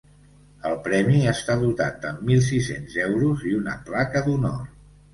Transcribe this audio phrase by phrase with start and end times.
[0.69, 4.63] El premi està dotat amb mil sis-cents euros i una placa d’honor.